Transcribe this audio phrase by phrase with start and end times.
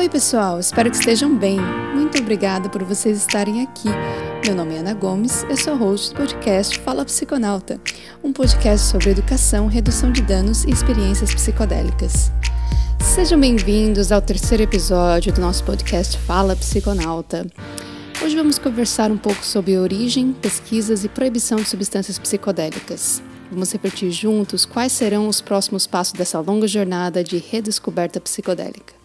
[0.00, 1.60] Oi, pessoal, espero que estejam bem.
[1.94, 3.90] Muito obrigada por vocês estarem aqui.
[4.46, 7.78] Meu nome é Ana Gomes, eu sou host do podcast Fala Psiconauta,
[8.24, 12.32] um podcast sobre educação, redução de danos e experiências psicodélicas.
[13.14, 17.46] Sejam bem-vindos ao terceiro episódio do nosso podcast Fala Psiconauta.
[18.24, 23.22] Hoje vamos conversar um pouco sobre origem, pesquisas e proibição de substâncias psicodélicas.
[23.50, 28.99] Vamos refletir juntos quais serão os próximos passos dessa longa jornada de redescoberta psicodélica.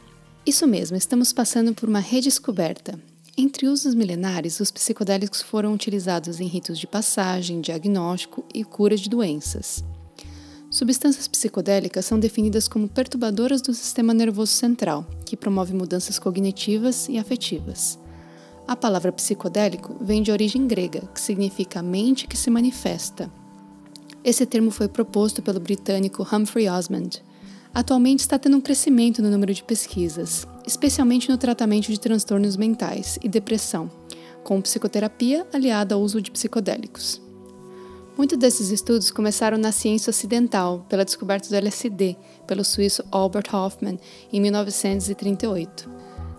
[0.46, 3.00] Isso mesmo, estamos passando por uma redescoberta.
[3.36, 9.10] Entre usos milenares, os psicodélicos foram utilizados em ritos de passagem, diagnóstico e cura de
[9.10, 9.84] doenças.
[10.70, 17.18] Substâncias psicodélicas são definidas como perturbadoras do sistema nervoso central, que promove mudanças cognitivas e
[17.18, 17.98] afetivas.
[18.68, 23.32] A palavra psicodélico vem de origem grega, que significa mente que se manifesta.
[24.24, 27.24] Esse termo foi proposto pelo britânico Humphrey Osmond.
[27.76, 33.20] Atualmente está tendo um crescimento no número de pesquisas, especialmente no tratamento de transtornos mentais
[33.22, 33.92] e depressão,
[34.46, 37.22] com psicoterapia aliada ao uso de psicodélicos.
[38.18, 42.16] Muitos desses estudos começaram na ciência ocidental, pela descoberta do LSD,
[42.48, 44.00] pelo suíço Albert Hoffman,
[44.32, 45.90] em 1938.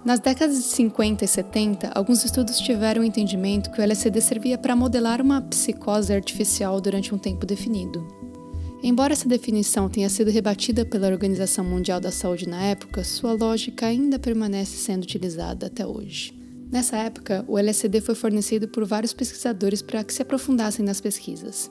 [0.06, 4.56] Nas décadas de 50 e 70, alguns estudos tiveram o entendimento que o LSD servia
[4.56, 8.15] para modelar uma psicose artificial durante um tempo definido.
[8.88, 13.86] Embora essa definição tenha sido rebatida pela Organização Mundial da Saúde na época, sua lógica
[13.86, 16.32] ainda permanece sendo utilizada até hoje.
[16.70, 21.68] Nessa época, o LSD foi fornecido por vários pesquisadores para que se aprofundassem nas pesquisas.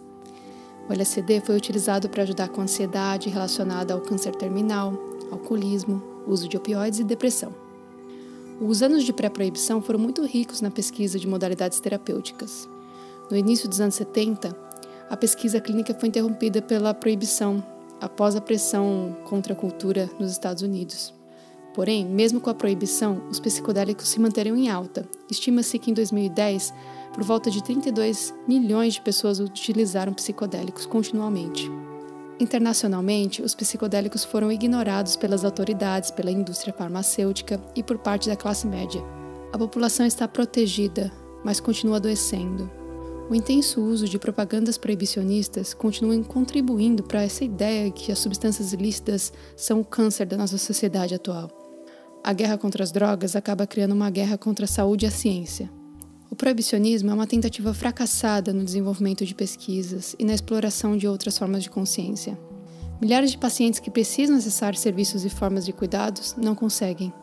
[0.90, 4.92] O LSD foi utilizado para ajudar com ansiedade relacionada ao câncer terminal,
[5.32, 7.56] alcoolismo, uso de opioides e depressão.
[8.60, 12.68] Os anos de pré-proibição foram muito ricos na pesquisa de modalidades terapêuticas.
[13.32, 14.65] No início dos anos 70,
[15.10, 17.64] a pesquisa clínica foi interrompida pela proibição
[18.02, 21.14] após a pressão contra a cultura nos Estados Unidos.
[21.74, 25.06] Porém, mesmo com a proibição, os psicodélicos se manteriam em alta.
[25.30, 26.74] Estima-se que em 2010,
[27.14, 31.70] por volta de 32 milhões de pessoas utilizaram psicodélicos continuamente.
[32.40, 38.68] Internacionalmente, os psicodélicos foram ignorados pelas autoridades, pela indústria farmacêutica e por parte da classe
[38.68, 39.02] média.
[39.54, 41.12] A população está protegida,
[41.44, 42.70] mas continua adoecendo.
[43.30, 49.34] O intenso uso de propagandas proibicionistas continua contribuindo para essa ideia que as substâncias ilícitas
[49.56, 51.66] são o câncer da nossa sociedade atual
[52.26, 55.70] a guerra contra as drogas acaba criando uma guerra contra a saúde e a ciência.
[56.28, 61.38] O proibicionismo é uma tentativa fracassada no desenvolvimento de pesquisas e na exploração de outras
[61.38, 62.36] formas de consciência.
[63.00, 67.14] Milhares de pacientes que precisam acessar serviços e formas de cuidados não conseguem.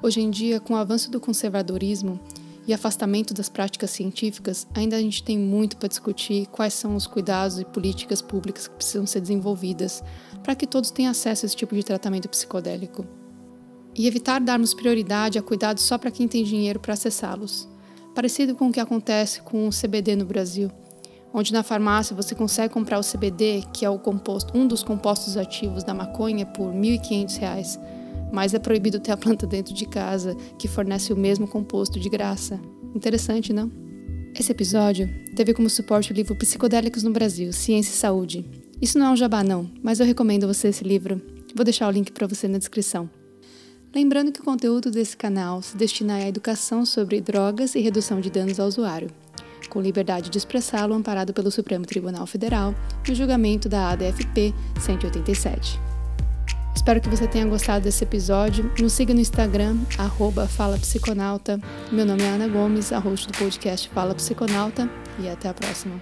[0.00, 2.20] Hoje em dia, com o avanço do conservadorismo
[2.68, 7.06] e afastamento das práticas científicas, ainda a gente tem muito para discutir quais são os
[7.06, 10.04] cuidados e políticas públicas que precisam ser desenvolvidas
[10.44, 13.06] para que todos tenham acesso a esse tipo de tratamento psicodélico
[13.96, 17.66] e evitar darmos prioridade a cuidados só para quem tem dinheiro para acessá-los.
[18.14, 20.70] Parecido com o que acontece com o CBD no Brasil,
[21.32, 25.84] onde na farmácia você consegue comprar o CBD, que é composto, um dos compostos ativos
[25.84, 27.80] da maconha, por R$ 1.500,
[28.32, 32.08] mas é proibido ter a planta dentro de casa, que fornece o mesmo composto de
[32.08, 32.60] graça.
[32.94, 33.70] Interessante, não?
[34.38, 38.44] Esse episódio teve como suporte o livro Psicodélicos no Brasil, Ciência e Saúde.
[38.80, 41.20] Isso não é um jabá, não, mas eu recomendo você esse livro.
[41.54, 43.10] Vou deixar o link para você na descrição.
[43.94, 48.30] Lembrando que o conteúdo desse canal se destina à educação sobre drogas e redução de
[48.30, 49.10] danos ao usuário,
[49.70, 52.74] com liberdade de expressá-lo amparado pelo Supremo Tribunal Federal
[53.08, 55.87] no julgamento da ADFP 187.
[56.88, 58.72] Espero que você tenha gostado desse episódio.
[58.80, 61.60] Nos siga no Instagram, arroba Fala Psiconauta.
[61.92, 64.88] Meu nome é Ana Gomes, a host do podcast Fala Psiconauta,
[65.18, 66.00] e até a próxima.